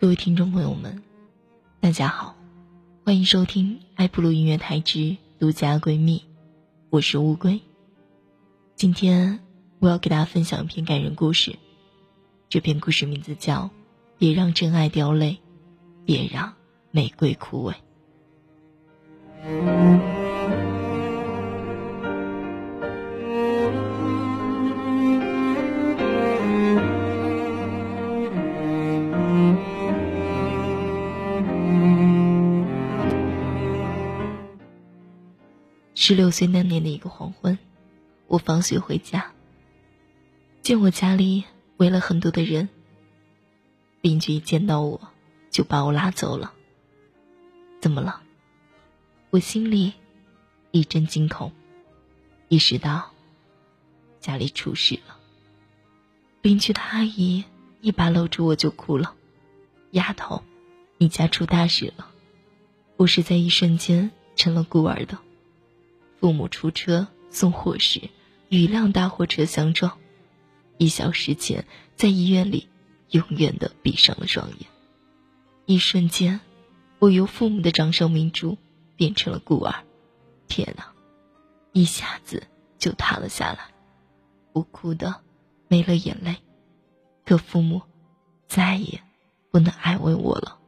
[0.00, 1.02] 各位听众朋友们，
[1.78, 2.34] 大家好，
[3.04, 6.22] 欢迎收听爱普鲁音乐台之独家闺蜜，
[6.88, 7.60] 我是乌龟。
[8.74, 9.40] 今天
[9.78, 11.58] 我要给大家分享一篇感人故事，
[12.48, 13.64] 这篇故事名字叫
[14.16, 15.36] 《别让真爱掉泪，
[16.06, 16.54] 别让
[16.90, 17.74] 玫瑰枯萎》。
[36.10, 37.56] 十六岁那年的一个黄昏，
[38.26, 39.32] 我放学回家，
[40.60, 41.44] 见我家里
[41.76, 42.68] 围了很多的人。
[44.00, 45.00] 邻居一见到我，
[45.52, 46.52] 就把我拉走了。
[47.80, 48.22] 怎么了？
[49.30, 49.92] 我心里
[50.72, 51.52] 一阵惊恐，
[52.48, 53.12] 意识到
[54.18, 55.16] 家里出事了。
[56.42, 57.44] 邻居的阿姨
[57.80, 59.14] 一把搂住我就哭了
[59.92, 60.42] ：“丫头，
[60.98, 62.10] 你家出大事了！”
[62.98, 65.16] 我是在一瞬间成了孤儿的。
[66.20, 68.10] 父母出车送货时，
[68.50, 69.98] 与一辆大货车相撞，
[70.76, 71.64] 一小时前
[71.96, 72.68] 在医院里
[73.08, 74.68] 永远的闭上了双眼。
[75.64, 76.40] 一瞬间，
[76.98, 78.58] 我由父母的掌上明珠
[78.96, 79.84] 变成了孤儿。
[80.46, 80.92] 天哪，
[81.72, 82.46] 一下子
[82.78, 83.68] 就塌了下来。
[84.52, 85.22] 我哭的
[85.68, 86.36] 没了眼泪，
[87.24, 87.80] 可父母
[88.46, 89.00] 再也
[89.50, 90.59] 不能安慰我了。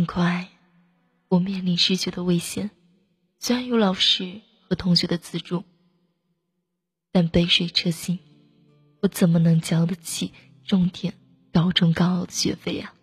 [0.00, 0.48] 很快，
[1.28, 2.70] 我面临失学的危险。
[3.38, 5.62] 虽然有老师和同学的资助，
[7.12, 8.18] 但杯水车薪，
[9.02, 10.32] 我怎么能交得起
[10.64, 11.12] 重点
[11.52, 12.94] 高中高傲的学费呀？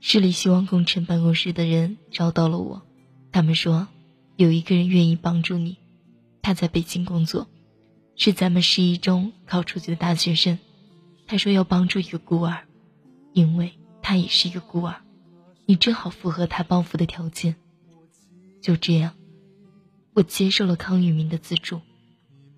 [0.00, 2.82] 市里希望工程办公室的人找到了我，
[3.30, 3.86] 他们说
[4.34, 5.76] 有一个人愿意帮助你，
[6.42, 7.46] 他在北京工作，
[8.16, 10.58] 是咱们市一中考出去的大学生。
[11.28, 12.66] 他说要帮助一个孤儿。
[13.34, 13.72] 因为
[14.04, 14.96] 他也是一个孤儿，
[15.64, 17.56] 你正好符合他帮扶的条件。
[18.60, 19.14] 就这样，
[20.12, 21.80] 我接受了康宇明的资助。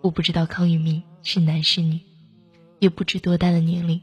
[0.01, 2.01] 我不知道康宇明是男是女，
[2.81, 4.01] 也不知多大的年龄。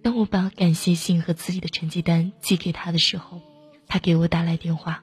[0.00, 3.40] 当我把感谢信和自己的成绩单寄给他的时候，
[3.88, 5.02] 他给我打来电话，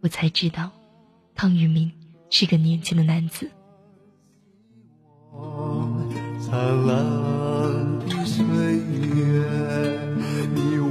[0.00, 0.70] 我才知道，
[1.34, 1.90] 康宇明
[2.30, 3.50] 是个年轻的男子。
[6.40, 6.56] 灿
[6.86, 8.44] 烂的岁
[9.16, 9.87] 月。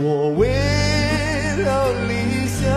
[0.08, 2.72] 我为了理想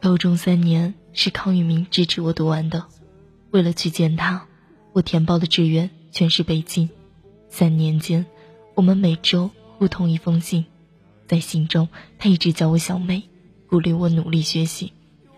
[0.00, 2.86] 高中三年是康宇明支持我读完的，
[3.52, 4.48] 为了去见他，
[4.92, 6.90] 我填报的志愿全是北京。
[7.50, 8.26] 三年间，
[8.74, 10.64] 我们每周互通一封信，
[11.28, 13.28] 在信中他一直叫我小妹，
[13.68, 14.92] 鼓励我努力学习，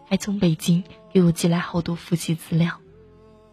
[0.08, 2.80] 还从北京给我寄来好多复习资料。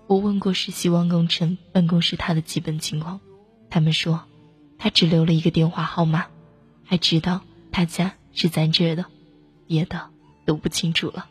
[0.07, 3.19] 我问过实习望工程办公室他的基本情况，
[3.69, 4.23] 他们说。
[4.79, 6.27] 他只留了一个电话号码，
[6.85, 9.05] 还知道他家是咱这的，
[9.65, 10.09] 别的
[10.45, 11.27] 都不清楚了。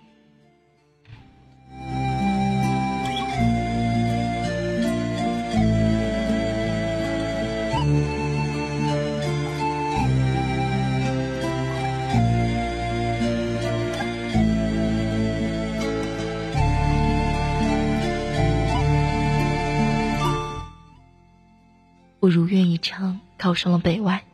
[22.18, 23.20] 我如愿以偿。
[23.38, 24.24] 考上了北外，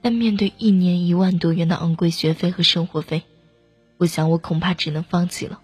[0.00, 3.22] 但面对一年一万多元的昂贵学费和生活费，
[3.98, 5.60] 我想我恐怕只能放弃了。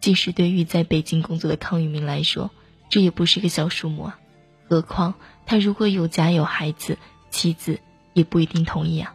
[0.00, 2.50] 即使对于在北京工作的康宇明来说，
[2.88, 4.20] 这也不是个小数目啊。
[4.68, 5.14] 何况
[5.44, 6.98] 他如果有家有孩子，
[7.30, 7.80] 妻子
[8.12, 9.14] 也不一定同意啊。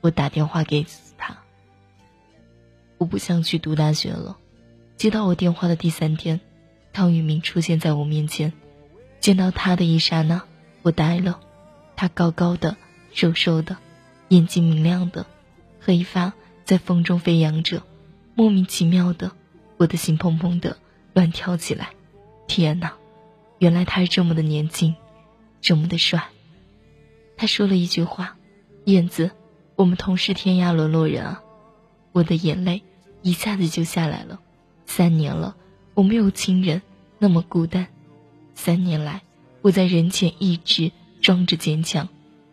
[0.00, 0.86] 我打电话给
[1.18, 1.38] 他，
[2.98, 4.36] 我不想去读大学了。
[4.96, 6.40] 接到我电话的第三天，
[6.92, 8.52] 康宇明出现在我面前，
[9.18, 10.42] 见到他的一刹那。
[10.84, 11.40] 我呆了，
[11.96, 12.76] 他高高的、
[13.14, 13.78] 瘦瘦的，
[14.28, 15.24] 眼睛明亮的，
[15.80, 16.34] 黑发
[16.66, 17.82] 在风中飞扬着，
[18.34, 19.32] 莫名其妙的，
[19.78, 20.76] 我的心砰砰的
[21.14, 21.88] 乱跳起来。
[22.46, 22.92] 天哪，
[23.58, 24.94] 原来他是这么的年轻，
[25.62, 26.28] 这么的帅。
[27.38, 28.36] 他说了一句话
[28.84, 29.30] ：“燕子，
[29.76, 31.42] 我们同是天涯沦落人啊！”
[32.12, 32.82] 我的眼泪
[33.22, 34.38] 一下子就下来了。
[34.84, 35.56] 三年了，
[35.94, 36.82] 我没有亲人，
[37.18, 37.86] 那么孤单。
[38.54, 39.22] 三年来。
[39.64, 42.10] 我在人前一直装着坚强，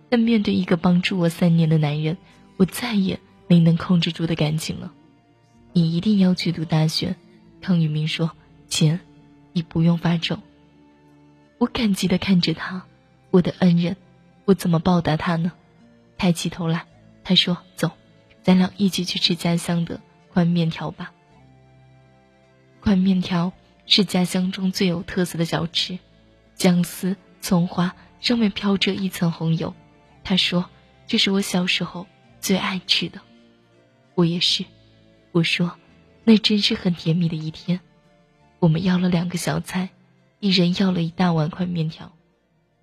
[0.08, 2.16] 但面对一个帮助我三年的男人，
[2.56, 3.20] 我再也
[3.50, 4.94] 没能控制住的感情了。
[5.74, 7.18] 你一定要去读大学。”
[7.60, 8.32] 康宇明说
[8.70, 9.02] ：“钱，
[9.52, 10.40] 你不用发愁。”
[11.60, 12.86] 我感激的看着他，
[13.30, 13.98] 我的恩人，
[14.46, 15.52] 我怎么报答他呢？
[16.18, 16.86] 抬起头来，
[17.26, 17.92] 他说：“走，
[18.42, 20.00] 咱俩一起去吃家乡的
[20.32, 21.12] 宽面条吧。”
[22.80, 23.52] 宽面条
[23.86, 26.00] 是家乡中最有特色的小吃，
[26.62, 29.74] 姜丝、葱花上面飘着一层红油。
[30.24, 30.70] 他说
[31.10, 32.06] ：“这是我小时候
[32.40, 33.20] 最爱吃的。”
[34.14, 34.66] 我也是，
[35.32, 35.76] 我说
[36.24, 37.80] ：“那真是很甜蜜的一天。”
[38.62, 39.90] 我们要了两个小菜，
[40.40, 42.14] 一人要了一大碗宽面条，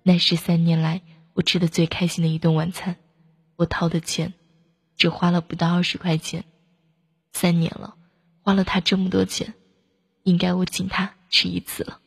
[0.03, 1.01] 那是三年来
[1.33, 2.97] 我吃的最开心的一顿晚餐。
[3.55, 4.33] 我掏的钱，
[4.97, 6.43] 只花了不到二十块钱，
[7.31, 7.95] 三年了，
[8.41, 9.53] 花了他这么多钱。
[10.23, 12.01] 应该我请他吃一次了。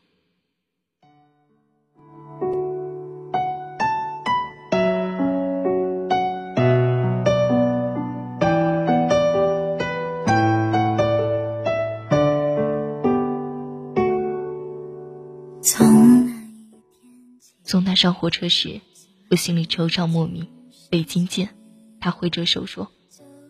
[17.72, 18.82] 送他上火车时，
[19.30, 20.46] 我心里惆怅莫名。
[20.90, 21.56] 北京见，
[22.00, 22.92] 他挥着手说：“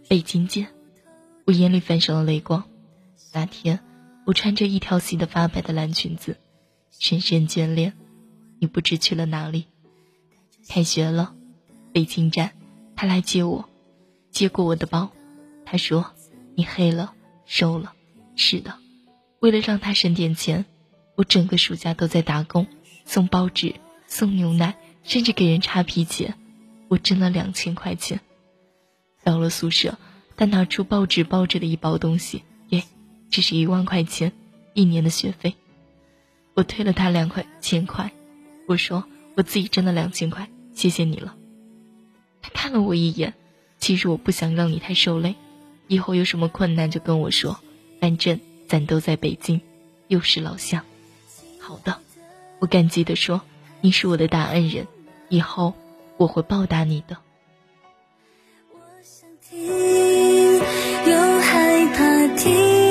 [0.09, 0.69] 北京见。”
[1.45, 2.63] 我眼里泛上了泪光。
[3.33, 3.81] 那天。
[4.25, 6.37] 我穿着一条洗得发白的蓝裙子，
[7.01, 7.95] 深深眷恋。
[8.61, 9.67] 你不知去了哪里。
[10.69, 11.35] 开学了，
[11.93, 12.53] 北京站，
[12.95, 13.69] 他来接我，
[14.31, 15.11] 接过我的包。
[15.67, 16.13] 他说
[16.55, 17.13] ：“你黑了，
[17.45, 17.93] 瘦了。”
[18.39, 18.79] 是的，
[19.41, 20.65] 为了让他省点钱，
[21.17, 22.69] 我整个暑假都在打工，
[23.05, 23.75] 送报纸，
[24.13, 26.35] 送牛奶，甚至给人擦皮鞋。
[26.89, 28.21] 我挣了两千块钱。
[29.25, 29.97] 到了宿舍，
[30.37, 32.43] 他拿出报纸包着的一包东西。
[32.69, 32.85] 耶
[33.31, 34.33] 这是一万块钱，
[34.75, 35.55] 一年的学费。
[36.53, 38.13] 我退了他两块钱块，
[38.69, 39.05] 我说
[39.35, 41.35] 我自己挣了两千块，谢谢你了。
[42.43, 43.33] 他看了我一眼，
[43.79, 45.37] 其实我不想让你太受累，
[45.89, 47.59] 以后有什么困难就跟我说，
[47.99, 48.39] 反正
[48.69, 49.63] 咱都在北京，
[50.09, 50.85] 又是老乡。
[51.59, 51.99] 好的，
[52.59, 53.41] 我感激的说，
[53.85, 54.87] 你是我的大恩人，
[55.29, 55.75] 以后
[56.17, 57.17] 我会报答你的。
[58.73, 59.67] 我想听，
[61.11, 62.82] 又害怕听。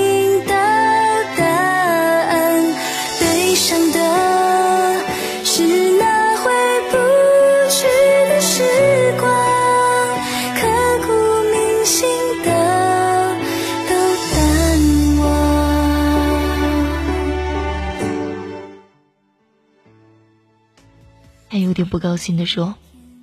[21.91, 22.75] 不高兴地说：“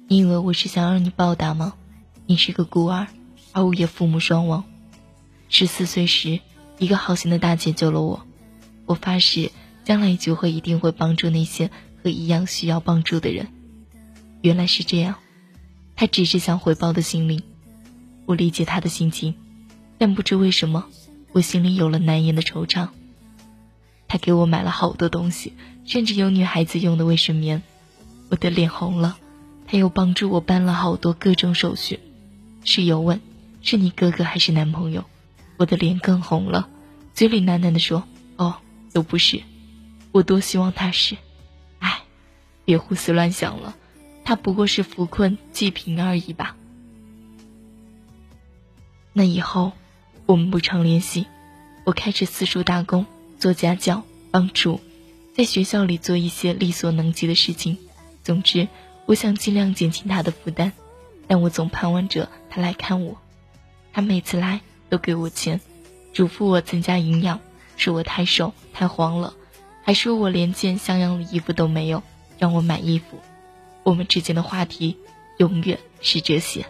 [0.08, 1.72] 你以为我是想让你报答吗？
[2.26, 3.06] 你是个孤儿，
[3.52, 4.62] 而我也父母双亡。
[5.48, 6.40] 十四岁时，
[6.76, 8.26] 一个好心的大姐救了我，
[8.84, 9.50] 我发誓
[9.86, 11.70] 将来就会一定会帮助那些
[12.02, 13.48] 和一样需要帮助的人。
[14.42, 15.14] 原来是这样，
[15.96, 17.42] 他只是想回报的心灵。
[18.26, 19.34] 我理解他的心情，
[19.96, 20.84] 但不知为什么，
[21.32, 22.88] 我心里有了难言的惆怅。
[24.08, 25.54] 他给我买了好多东西，
[25.86, 27.62] 甚至有女孩子用的卫生棉。”
[28.30, 29.18] 我的脸红了，
[29.66, 32.00] 他又帮助我办了好多各种手续。
[32.64, 33.20] 室友问
[33.62, 35.04] ：“是你哥哥还是男朋友？”
[35.56, 36.68] 我的脸更红了，
[37.14, 38.04] 嘴里喃喃地说
[38.36, 38.56] ：“哦，
[38.92, 39.42] 都不是。”
[40.12, 41.16] 我多希望他是。
[41.80, 42.02] 哎，
[42.64, 43.76] 别胡思乱想了，
[44.24, 46.56] 他不过是扶困济贫而已吧。
[49.12, 49.72] 那以后，
[50.26, 51.26] 我们不常联系。
[51.84, 53.06] 我开始四处打工，
[53.38, 54.80] 做家教、帮助，
[55.34, 57.78] 在学校里做一些力所能及的事情。
[58.28, 58.68] 总之，
[59.06, 60.72] 我想尽量减轻他的负担，
[61.26, 63.16] 但我总盼望着他来看我。
[63.90, 65.62] 他每次来都给我钱，
[66.12, 67.40] 嘱咐我增加营养，
[67.78, 69.32] 说我太瘦太黄了，
[69.82, 72.02] 还说我连件像样的衣服都没有，
[72.38, 73.18] 让我买衣服。
[73.82, 74.98] 我们之间的话题
[75.38, 76.66] 永远是这些。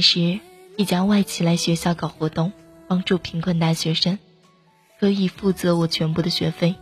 [0.00, 0.40] 时，
[0.76, 2.52] 一家外企来学校搞活动，
[2.88, 4.18] 帮助贫困大学生，
[4.98, 6.74] 可以负责我全部的学费。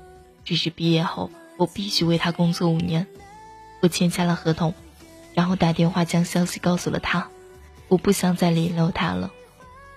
[0.44, 3.06] 只是毕业后，我必须为他工作五年。
[3.80, 4.74] 我签下了合同，
[5.34, 7.28] 然后打电话将消息告诉了他。
[7.88, 9.30] 我不想再联络他了。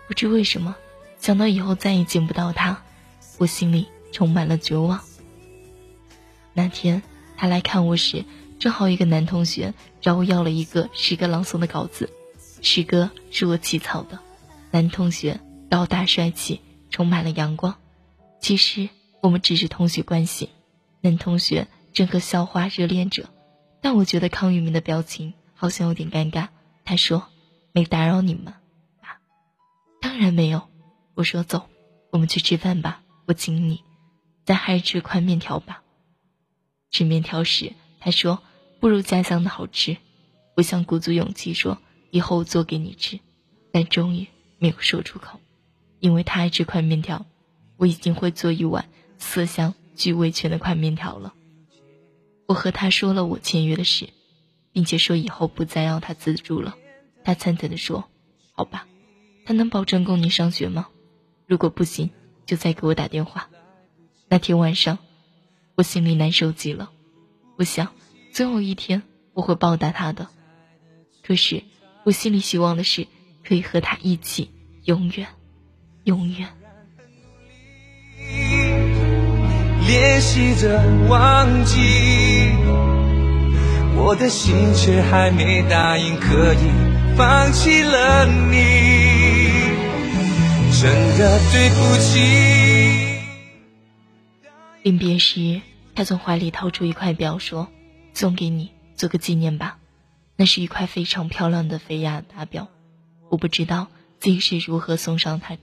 [0.08, 0.76] 不知为什么，
[1.20, 2.84] 想到以后再也见不到他，
[3.38, 5.00] 我心里充满了绝望。
[6.54, 7.02] 那天
[7.38, 8.26] 他来看我时，
[8.60, 12.10] 正好一个男同学找我要了一个诗歌朗诵的稿子。
[12.62, 14.20] 诗歌是我起草的，
[14.70, 15.40] 男同学
[15.70, 17.76] 高大帅气，充满了阳光。
[18.40, 18.90] 其实
[19.22, 20.50] 我们只是同学关系。
[21.02, 23.30] 男同学正和校花热恋着，
[23.82, 26.50] 但我觉得康宇明的表情好像有点尴尬。
[26.86, 27.28] 他说
[27.74, 28.54] ：“没打扰你们
[29.02, 29.18] 啊
[30.00, 30.70] ？”“当然没有。”
[31.16, 31.68] 我说：“走，
[32.12, 33.84] 我们去吃饭吧，我请你。
[34.46, 35.82] 咱还是吃宽面条吧。”
[36.92, 38.44] 吃面条时，他说
[38.80, 39.98] ：“不如家乡的好吃。”
[40.56, 41.80] 我想鼓足勇气说
[42.12, 43.20] ：“以后做给你吃。”
[43.74, 44.28] 但终于
[44.60, 45.40] 没有说出口，
[46.00, 47.26] 因为他爱吃宽面条，
[47.78, 48.88] 我已经会做一碗
[49.18, 49.74] 色香。
[49.94, 51.34] 具味全的宽面条了。
[52.48, 54.10] 我和他说了我签约的事，
[54.72, 56.76] 并且说以后不再要他资助了。
[57.24, 58.06] 他惨惨地说
[58.56, 58.88] ：“好吧，
[59.46, 60.88] 他能保证供你上学吗？
[61.46, 62.10] 如果不行，
[62.48, 63.50] 就再给我打电话。”
[64.28, 64.98] 那天晚上，
[65.76, 66.90] 我心里难受极了。
[67.58, 67.94] 我想，
[68.34, 69.04] 总有一天
[69.34, 70.30] 我会报答他的。
[71.22, 71.64] 可是，
[72.04, 73.08] 我心里希望的是
[73.44, 74.50] 可以和他一起，
[74.86, 75.28] 永远，
[76.04, 76.48] 永远。
[79.88, 81.80] 练习着忘记，
[83.96, 89.52] 我的心却还没答应可以放弃了你，
[90.82, 93.20] 真的对不起。
[94.82, 95.62] 临别时，
[95.94, 97.68] 他从怀里掏出一块表，说
[98.16, 99.78] ：“送给你，做个纪念吧。”
[100.42, 102.68] 那是一块非常漂亮的菲亚大表，
[103.30, 105.56] 我不知道自己是如何送上他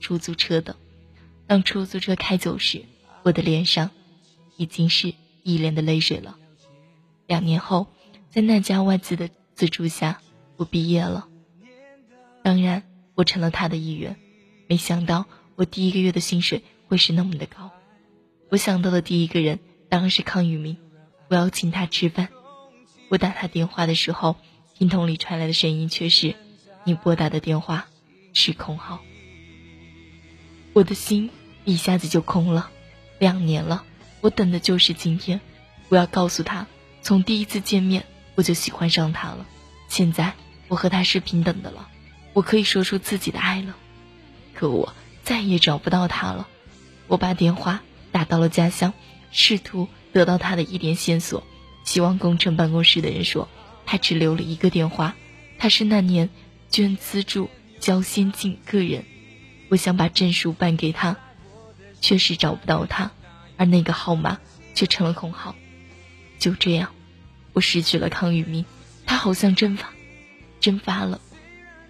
[0.00, 0.74] 出租车的。
[1.46, 2.86] 当出租车开走时。
[3.24, 3.90] 我的脸上
[4.56, 6.38] 已经是一脸的泪水了。
[7.26, 7.88] 两年后，
[8.30, 10.22] 在那家外资的资助下，
[10.56, 11.28] 我毕业了。
[12.42, 12.84] 当然，
[13.16, 14.16] 我成了他的一员。
[14.66, 17.70] 没想到我第一个月的薪水会是那么的高。
[18.48, 19.58] 我想到的第一个人
[19.90, 20.78] 当然是康宇明，
[21.28, 22.28] 我要请他吃饭。
[23.08, 24.36] 我打他电话的时候，
[24.74, 26.34] 听筒里传来的声音却是
[26.84, 27.86] ：“你拨打的电话
[28.32, 29.00] 是空号。”
[30.74, 31.30] 我的心
[31.64, 32.70] 一下子就空了。
[33.18, 33.84] 两年了，
[34.20, 35.40] 我等的就是今天。
[35.88, 36.66] 我要告诉他，
[37.00, 39.46] 从第一次见面我就喜欢上他了。
[39.88, 40.34] 现在
[40.68, 41.88] 我和他是平等的了，
[42.32, 43.76] 我可以说出自己的爱了。
[44.52, 46.48] 可我再也找不到他了。
[47.06, 48.92] 我把电话打到了家乡，
[49.30, 51.46] 试图得到他的一点线索。
[51.86, 53.48] 希望工程办公室的人说，
[53.86, 55.16] 他只留了一个电话，
[55.58, 56.28] 他是那年
[56.68, 57.48] 捐资助
[57.80, 59.04] 教先进个人。
[59.70, 61.16] 我想把证书办给他。
[62.02, 63.10] 确实找不到他，
[63.56, 64.38] 而那个号码
[64.74, 65.56] 却成了空号。
[66.38, 66.92] 就这样，
[67.54, 68.66] 我失去了康宇明，
[69.06, 69.90] 他好像蒸发，
[70.60, 71.20] 蒸发了。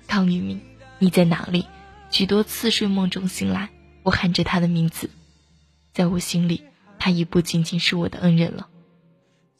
[0.06, 0.60] 康宇明，
[1.00, 1.66] 你在哪里？
[2.10, 3.70] 许多次睡梦中醒来，
[4.04, 5.10] 我喊着他的名字，
[5.92, 6.62] 在我心里，
[6.98, 8.68] 他已不仅仅是我的恩人了。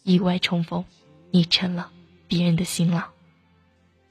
[0.07, 0.85] 意外重逢，
[1.33, 1.91] 你成了
[2.29, 3.11] 别人的新郎。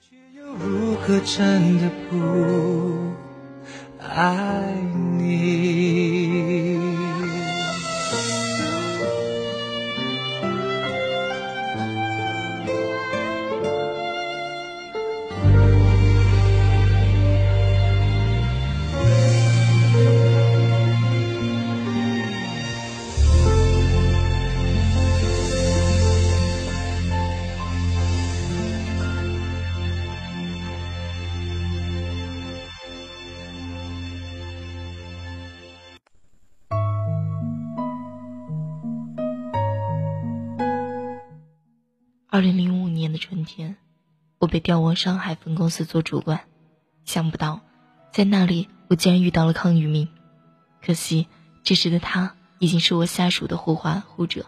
[0.02, 3.14] 却又如何真的不
[4.02, 4.74] 爱
[5.18, 6.25] 你？
[42.36, 43.78] 二零零五年的春天，
[44.40, 46.42] 我被调往上海分公司做主管。
[47.06, 47.62] 想不到，
[48.12, 50.10] 在那里我竟然遇到了康宇明。
[50.82, 51.28] 可惜，
[51.64, 54.48] 这时的他已经是我下属的护花护者。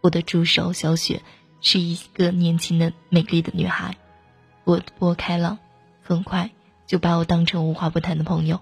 [0.00, 1.22] 我的助手小雪
[1.60, 3.96] 是一个年轻的、美丽的女孩，
[4.64, 5.60] 活泼开朗，
[6.02, 6.50] 很快
[6.88, 8.60] 就把我当成无话不谈的朋友。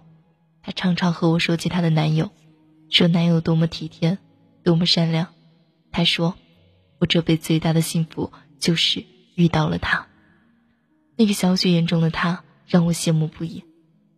[0.61, 2.31] 她常常和我说起她的男友，
[2.91, 4.19] 说男友多么体贴，
[4.63, 5.29] 多么善良。
[5.91, 6.35] 她说。
[6.99, 10.07] 我这辈子最大的幸福就是遇到了他，
[11.17, 13.65] 那个小雪眼中的他让我羡慕不已。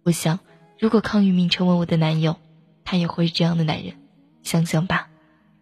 [0.04, 0.38] 我想，
[0.78, 2.36] 如果康宇明成为我的男友，
[2.84, 3.94] 他也会是这样的男人。
[4.42, 5.10] 想想吧，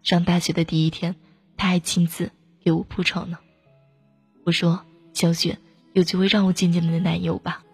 [0.03, 1.17] 上大学的第一天，
[1.57, 2.31] 他还亲自
[2.63, 3.39] 给我铺床呢。
[4.45, 5.59] 我说：“小雪，
[5.93, 7.65] 有机会让我见见你的男友吧。”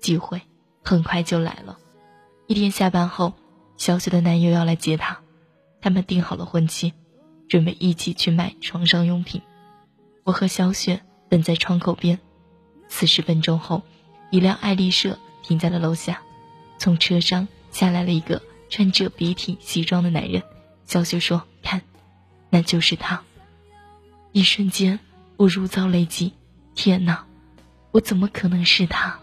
[0.00, 0.42] 机会
[0.84, 1.78] 很快就来了。
[2.46, 3.32] 一天下班后，
[3.76, 5.20] 小雪的男友要来接她，
[5.80, 6.92] 他们定好了婚期。
[7.48, 9.40] 准备一起去买床上用品，
[10.24, 12.18] 我和小雪等在窗口边。
[12.88, 13.82] 四十分钟后，
[14.30, 16.20] 一辆爱丽舍停在了楼下，
[16.78, 20.42] 从车上下来了一个穿着笔挺西装的男人。
[20.84, 21.82] 小雪说：“看，
[22.50, 23.22] 那就是他。”
[24.32, 24.98] 一瞬间，
[25.36, 26.32] 我如遭雷击，
[26.74, 27.26] 天哪，
[27.92, 29.18] 我怎么可能是他？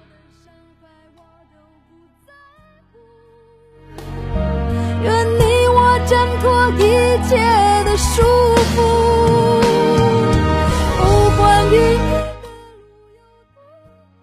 [6.45, 6.77] 掉一
[7.27, 7.35] 切
[7.85, 8.81] 的束缚。
[11.01, 11.75] 哦，关于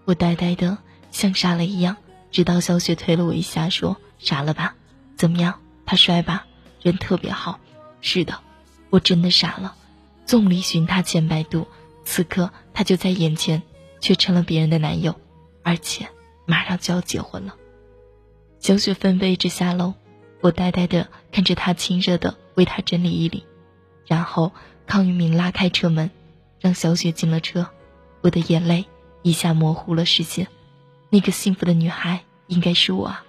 [0.05, 0.79] 我呆呆的
[1.11, 1.97] 像傻了一样，
[2.31, 4.77] 直到小雪推了我一下，说：“傻了吧？
[5.17, 5.59] 怎么样？
[5.85, 6.47] 他帅吧？
[6.81, 7.59] 人特别好。”
[8.01, 8.39] 是的，
[8.91, 9.75] 我真的傻了。
[10.25, 11.67] 纵离寻他千百度，
[12.05, 13.63] 此刻他就在眼前，
[14.01, 15.17] 却成了别人的男友，
[15.65, 16.09] 而且
[16.47, 17.57] 马上就要结婚了。
[18.61, 19.95] 小雪纷飞着下楼，
[20.43, 23.45] 我呆呆的看着他亲热的为他整理衣领，
[24.07, 24.53] 然后
[24.87, 26.11] 康玉明拉开车门，
[26.61, 27.69] 让小雪进了车。
[28.21, 28.87] 我的眼泪
[29.23, 30.49] 一下模糊了视线，
[31.11, 33.25] 那个幸福的女孩应该是我啊，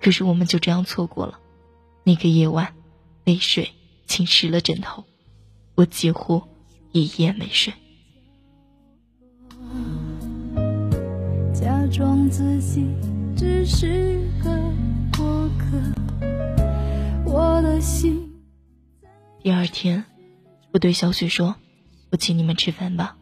[0.00, 1.38] 可是我们就这样错过了。
[2.04, 2.74] 那个夜晚，
[3.24, 3.70] 泪水
[4.06, 5.04] 浸湿了枕头。
[5.74, 6.42] 我几乎
[6.92, 7.72] 一夜没睡。
[11.52, 12.86] 假装自己
[13.36, 14.50] 只是个
[15.16, 16.01] 过客，
[17.32, 18.30] 我的心
[19.42, 20.04] 第二天，
[20.70, 21.56] 我对小雪说
[22.12, 23.16] ：“我请你们吃饭吧。”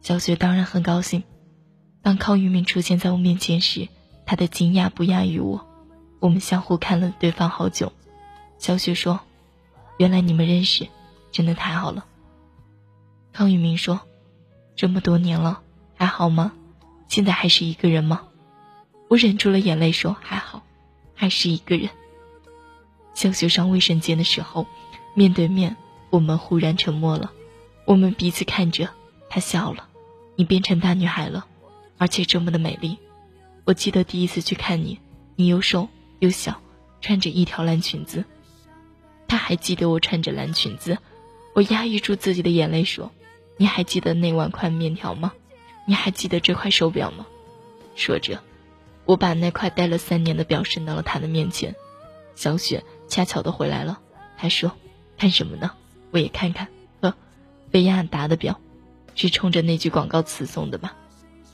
[0.00, 1.24] 小雪当然很高兴。
[2.00, 3.88] 当康玉明出现在我面前时，
[4.24, 5.66] 他的惊讶不亚于我。
[6.20, 7.92] 我们相互看了对方好久。
[8.56, 9.20] 小雪说
[9.98, 10.88] ：“原来你们认识。”
[11.30, 12.06] 真的太好了，
[13.30, 14.00] 康宇明说
[14.74, 15.60] ：“这么多年了，
[15.96, 16.52] 还好吗？
[17.08, 18.22] 现在还是一个人吗？”
[19.10, 20.62] 我忍住了眼泪说：“还好，
[21.14, 21.90] 还是一个人。”
[23.14, 24.66] 小雪上卫生间的时候，
[25.14, 25.76] 面对面，
[26.10, 27.32] 我们忽然沉默了。
[27.84, 28.88] 我们彼此看着，
[29.28, 29.88] 她笑了
[30.36, 31.46] ：“你变成大女孩了，
[31.98, 32.96] 而且这么的美丽。”
[33.66, 34.98] 我记得第一次去看你，
[35.36, 35.88] 你又瘦
[36.18, 36.60] 又小，
[37.00, 38.24] 穿着一条蓝裙子。
[39.28, 40.98] 他还记得我穿着蓝裙子。
[41.54, 43.12] 我压抑住自己的眼泪说
[43.58, 45.32] ：“你还记得那碗宽面条吗？
[45.86, 47.26] 你还记得这块手表吗？”
[47.96, 48.40] 说着，
[49.04, 51.74] 我把那块戴了三年的表伸到了他的面前。
[52.34, 53.98] 小雪恰巧的回来了，
[54.38, 54.70] 他说
[55.18, 55.72] ：“看什么呢？
[56.12, 56.68] 我也看看。”
[57.02, 57.12] 呵，
[57.72, 58.58] 菲亚达的表，
[59.16, 60.94] 是冲着那句广告词送的吧？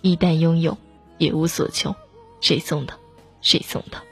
[0.03, 0.77] 一旦拥有，
[1.16, 1.97] 别无所求。
[2.42, 2.92] 谁送的？
[3.40, 4.03] 谁送的？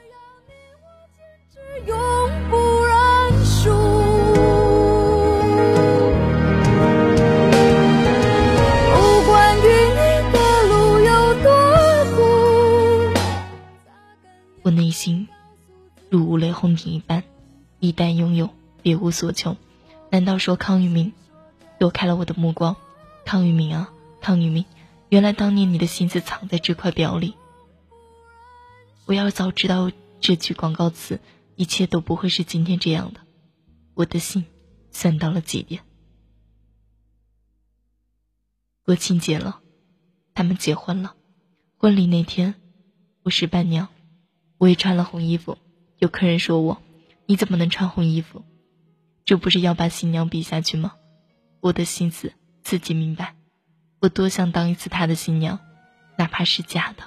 [14.63, 15.27] 我内心
[16.09, 17.23] 如五雷轰顶一般，
[17.85, 18.49] 一旦拥有，
[18.81, 19.57] 别无所求。
[20.09, 21.13] 难道说康玉明
[21.79, 22.75] 躲开了我的目光？
[23.25, 24.65] 康玉明啊，康玉明，
[25.09, 27.35] 原来当年你的心思藏在这块表里。
[29.05, 31.19] 我要早知道这句广告词，
[31.55, 33.19] 一切都不会是今天这样的。
[33.93, 34.45] 我的心
[34.91, 35.81] 酸到了极点。
[38.83, 39.59] 国庆节了，
[40.33, 41.15] 他们结婚了。
[41.77, 42.55] 婚礼那天，
[43.21, 43.89] 我是伴娘。
[44.57, 45.57] 我也穿了红衣服，
[45.99, 46.81] 有客人说我
[47.27, 48.43] ：“你怎么能穿红衣服？
[49.25, 50.93] 这不是要把新娘比下去吗？”
[51.61, 52.33] 我的心思
[52.63, 53.35] 自己明白，
[53.99, 55.59] 我多想当一次他的新娘，
[56.17, 57.03] 哪怕是假的。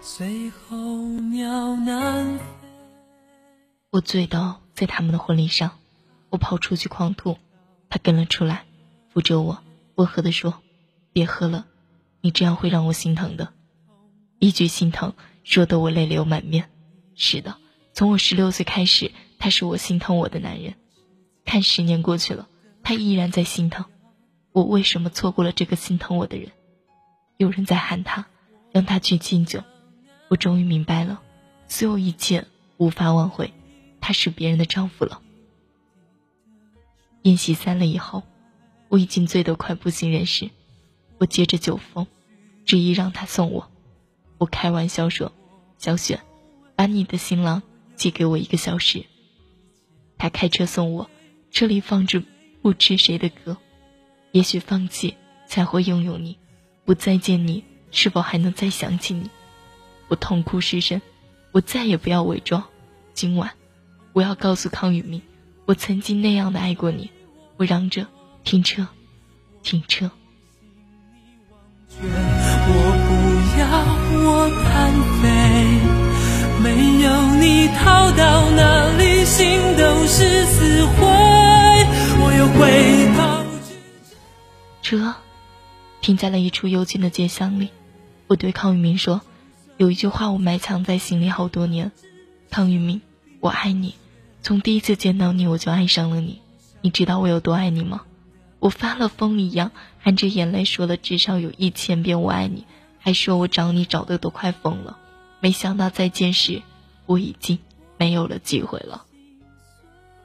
[0.00, 0.76] 最后
[1.30, 2.57] 鸟难飞。
[3.98, 5.72] 我醉倒在他们的婚礼上，
[6.30, 7.36] 我跑出去狂吐，
[7.90, 8.64] 他跟了出来，
[9.12, 9.60] 扶着我，
[9.96, 10.62] 温和地说
[11.12, 11.66] ：“别喝了，
[12.20, 13.52] 你这样会让我心疼的。”
[14.38, 16.70] 一句心疼，说得我泪流满面。
[17.16, 17.56] 是的，
[17.92, 20.74] 从我十六岁开始，他是我心疼我的男人。
[21.44, 22.48] 看十年过去了，
[22.84, 23.84] 他依然在心疼
[24.52, 24.62] 我。
[24.62, 26.52] 为什么错过了这个心疼我的人？
[27.36, 28.26] 有人在喊他，
[28.70, 29.64] 让他去敬酒。
[30.28, 31.20] 我终于明白了，
[31.66, 33.52] 所有一切无法挽回。
[34.08, 35.20] 他是别人的丈夫了。
[37.24, 38.22] 宴席散了以后，
[38.88, 40.48] 我已经醉得快不省人事。
[41.18, 42.06] 我借着酒疯，
[42.64, 43.70] 执意让他送我。
[44.38, 45.30] 我开玩笑说
[45.76, 46.22] ：“小雪，
[46.74, 47.62] 把你的新郎
[47.96, 49.04] 借给我一个小时。”
[50.16, 51.10] 他开车送我，
[51.50, 52.22] 车里放着
[52.62, 53.58] 不知谁的歌。
[54.32, 56.38] 也许放弃才会拥有你，
[56.86, 59.28] 不再见你，是否还能再想起你？
[60.08, 61.02] 我痛哭失声。
[61.52, 62.64] 我再也不要伪装。
[63.12, 63.57] 今晚。
[64.18, 65.22] 我要告诉康宇明，
[65.64, 67.12] 我曾经那样的爱过你。
[67.56, 68.08] 我嚷着
[68.42, 68.88] 停车，
[69.62, 70.10] 停车。
[72.00, 72.02] 我
[73.06, 73.14] 不
[73.60, 73.64] 要
[74.18, 75.22] 我单飞，
[76.64, 76.66] 没
[77.00, 81.06] 有你逃到哪里心都是死灰。
[82.20, 83.44] 我又回到
[84.82, 85.14] 车
[86.00, 87.68] 停在了一处幽静的街巷里。
[88.26, 89.20] 我对康宇明说
[89.78, 91.92] ：“有一句话我埋藏在心里好多年，
[92.50, 93.00] 康宇明，
[93.38, 93.94] 我爱你。”
[94.42, 96.40] 从第一次见到你，我就爱上了你。
[96.80, 98.02] 你知道我有多爱你吗？
[98.60, 99.70] 我发了疯一样
[100.00, 102.64] 含着眼泪说了至少有一千遍我爱你，
[102.98, 104.98] 还说我找你找的都快疯了。
[105.40, 106.62] 没想到再见时，
[107.06, 107.58] 我已经
[107.96, 109.04] 没有了机会了。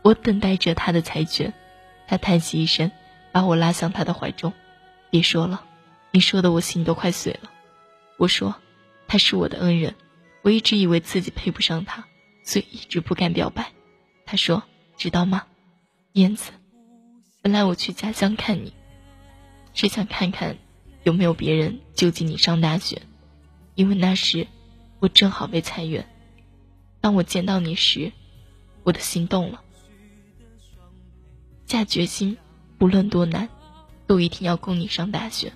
[0.02, 1.54] 我等待着他的裁决，
[2.08, 2.91] 他叹息一声，
[3.32, 4.54] 把我拉向他的怀中。
[5.10, 5.63] 别说了，
[6.12, 7.52] 你说的我心都快碎了。
[8.17, 8.56] 我说，
[9.08, 9.95] 他是我的恩人，
[10.41, 12.06] 我一直以为自己配不上他，
[12.43, 13.71] 所以一直不敢表白。
[14.25, 14.63] 他说，
[14.97, 15.45] 知道吗，
[16.13, 16.51] 燕子，
[17.41, 18.73] 本来我去家乡看你，
[19.73, 20.57] 是想看看
[21.03, 23.01] 有没有别人救济你上大学，
[23.75, 24.47] 因为那时
[24.99, 26.07] 我正好被裁员。
[27.01, 28.12] 当我见到你时，
[28.83, 29.62] 我的心动了，
[31.65, 32.38] 下决心，
[32.77, 33.49] 不论多难。
[34.05, 35.53] 都一定要供你上大学。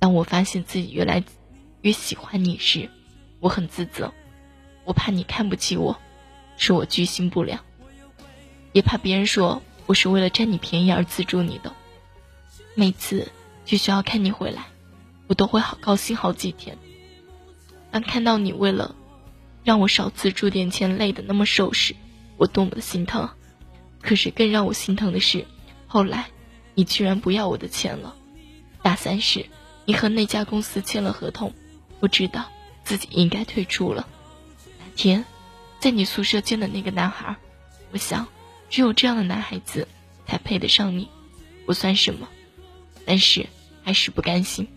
[0.00, 1.22] 当我发现自己越来
[1.80, 2.90] 越喜欢你时，
[3.38, 4.12] 我很自责，
[4.84, 5.96] 我怕你看不起我，
[6.60, 7.58] 说我居心不良，
[8.72, 11.72] 也怕别人说我是为了占你便宜而资助你的。
[12.74, 13.32] 每次
[13.64, 14.66] 去学校看你回来，
[15.26, 16.76] 我都会好高兴好几天。
[17.90, 18.94] 当看到你为了
[19.64, 21.96] 让我少资助点钱累得那么瘦时，
[22.36, 23.30] 我多么的心疼。
[24.02, 25.46] 可是更让我心疼的是，
[25.86, 26.26] 后来。
[26.74, 28.14] 你居然不要我的钱了！
[28.80, 29.44] 大三时，
[29.84, 31.52] 你和那家公司签了合同，
[31.98, 32.46] 我知道
[32.84, 34.06] 自己应该退出了。
[34.78, 35.24] 那天，
[35.80, 37.36] 在你宿舍见的那个男孩，
[37.90, 38.28] 我想，
[38.68, 39.88] 只有这样的男孩子
[40.26, 41.08] 才配得上你。
[41.66, 42.28] 我算什么？
[43.04, 43.48] 但是
[43.82, 44.68] 还是不甘心。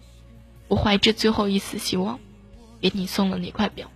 [0.67, 2.19] 我怀着最后一丝希望，
[2.81, 3.91] 给你送了那块表。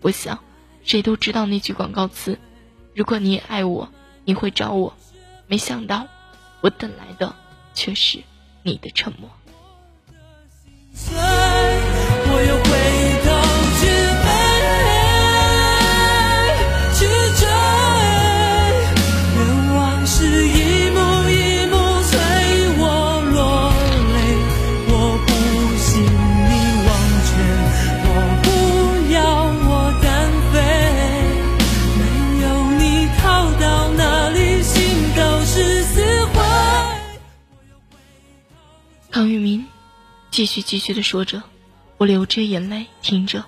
[0.00, 0.38] 我想，
[0.84, 2.38] 谁都知道那句广告词：
[2.94, 3.92] 如果你爱我，
[4.24, 4.96] 你会找我。
[5.46, 6.06] 没想到，
[6.60, 7.34] 我等来的。
[7.76, 8.22] 却是
[8.62, 9.28] 你的沉默。
[40.34, 41.44] 继续继续的说着，
[41.96, 43.44] 我流着眼泪听着，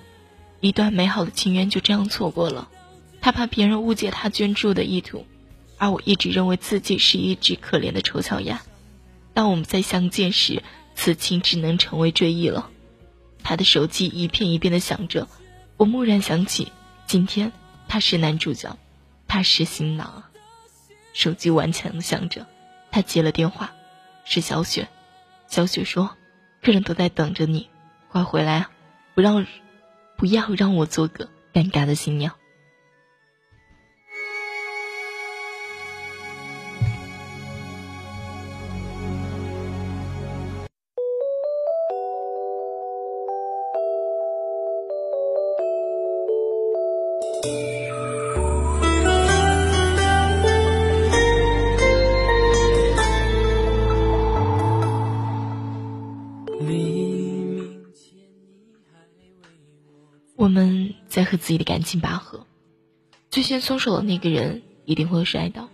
[0.61, 2.69] 一段美好的情缘就这样错过了。
[3.19, 5.25] 他怕别人误解他捐助的意图，
[5.77, 8.61] 而我一直认为自己是一只可怜的丑小鸭。
[9.33, 10.63] 当我们再相见时，
[10.95, 12.69] 此情只能成为追忆了。
[13.43, 15.27] 他的手机一片一片的响着，
[15.75, 16.71] 我蓦然想起，
[17.05, 17.51] 今天
[17.89, 18.77] 他是男主角，
[19.27, 20.23] 他是新郎。
[21.11, 22.47] 手机顽强响着，
[22.91, 23.73] 他接了电话，
[24.23, 24.87] 是小雪。
[25.49, 26.16] 小雪说。
[26.61, 27.69] 客人都在等着你，
[28.09, 28.67] 快回来！
[29.15, 29.45] 不让，
[30.15, 32.33] 不要让我做个尴尬的新娘。
[61.47, 62.45] 自己的感情拔河，
[63.31, 65.69] 最先松手的那个人一定会摔倒。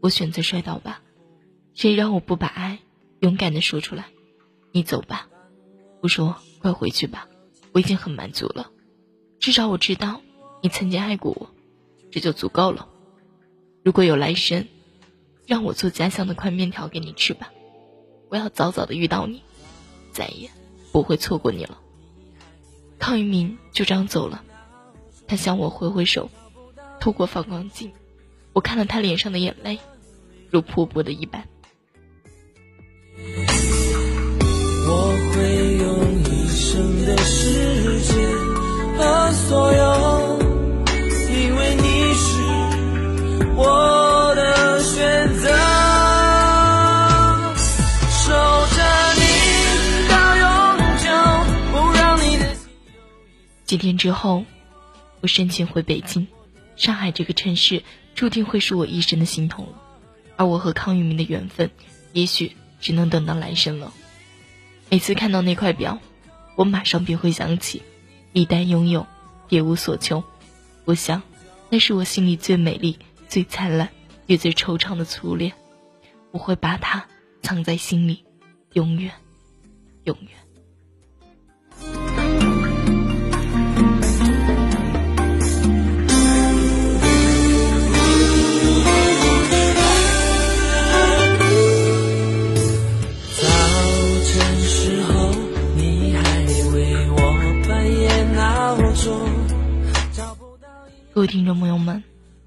[0.00, 1.02] 我选择摔倒吧，
[1.74, 2.78] 谁让我不把爱
[3.20, 4.06] 勇敢的说出来？
[4.72, 5.28] 你走吧，
[6.00, 7.28] 我说快回去吧，
[7.72, 8.70] 我已经很满足了，
[9.38, 10.22] 至少我知道
[10.62, 11.50] 你曾经爱过我，
[12.10, 12.88] 这就足够了。
[13.84, 14.68] 如果有来生，
[15.44, 17.52] 让我做家乡的宽面条给你吃吧，
[18.30, 19.42] 我要早早的遇到你，
[20.12, 20.48] 再也
[20.92, 21.78] 不会错过你了。
[22.98, 24.42] 康一鸣就这样走了，
[25.28, 26.30] 他向我挥挥手，
[26.98, 27.92] 透过反光镜，
[28.54, 29.78] 我看了他脸上的眼泪，
[30.50, 31.46] 如瀑布的一般。
[34.88, 35.86] 我会用
[36.24, 38.26] 一生的时间
[38.96, 40.38] 和所有，
[41.30, 42.42] 因为你是
[43.54, 45.54] 我的选择。
[53.66, 54.46] 几天之后，
[55.20, 56.26] 我申请回北京。
[56.76, 57.82] 上海这个城市
[58.14, 59.72] 注定会是我一生的心痛了，
[60.36, 61.70] 而我和康玉明的缘分，
[62.12, 63.92] 也许只能等到来生了。
[64.88, 65.98] 每次看到那块表，
[66.54, 67.82] 我马上便会想起，
[68.32, 69.06] 一旦拥有，
[69.48, 70.22] 别无所求。
[70.84, 71.22] 我想，
[71.68, 73.90] 那是我心里最美丽、最灿烂
[74.26, 75.52] 也最惆怅的初恋。
[76.30, 77.06] 我会把它
[77.42, 78.24] 藏在心里，
[78.72, 79.12] 永远，
[80.04, 80.37] 永远。
[101.18, 102.04] 各位听众朋友们，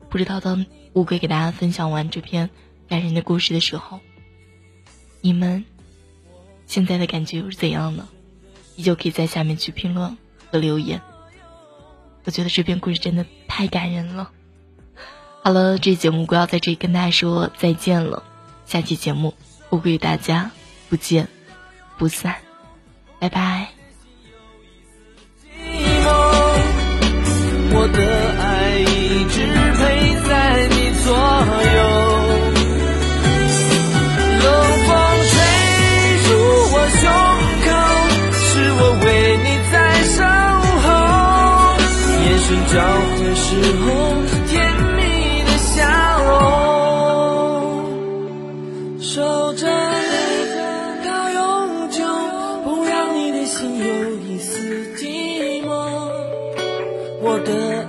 [0.10, 2.50] 不知道当乌龟给大家分享完这篇
[2.88, 4.00] 感人的故事的时候，
[5.20, 5.66] 你们
[6.68, 8.08] 现在的感觉又是怎样呢？
[8.78, 10.18] 依旧可以在下面去评论
[10.50, 11.02] 和留言。
[12.24, 14.32] 我觉得这篇故事真的太感人了。
[15.44, 18.24] 好了，这节目我要在这里跟大家说再见了。
[18.66, 19.34] 下期节目
[19.72, 20.50] 乌龟与大家
[20.88, 21.28] 不见
[21.98, 22.38] 不散，
[23.20, 23.68] 拜拜。
[27.74, 28.41] 我的
[29.22, 29.86] 一直陪
[30.28, 30.32] 在
[30.70, 31.16] 你左右，
[34.42, 34.46] 冷
[34.88, 34.90] 风
[35.30, 35.34] 吹
[36.26, 36.30] 入
[36.74, 37.06] 我胸
[37.62, 37.70] 口，
[38.34, 38.42] 是
[38.80, 39.06] 我为
[39.46, 39.74] 你在
[40.10, 40.18] 守
[40.82, 40.90] 候，
[42.26, 42.76] 眼神交
[43.14, 43.46] 汇时
[43.84, 43.86] 候，
[44.48, 44.52] 甜
[44.98, 45.00] 蜜
[45.46, 45.70] 的笑
[46.26, 46.34] 容，
[49.00, 49.14] 守
[49.54, 50.10] 着你
[51.06, 51.38] 到永
[51.92, 52.02] 久，
[52.64, 54.50] 不让你的心有一丝
[54.98, 55.70] 寂寞。
[57.24, 57.81] 我的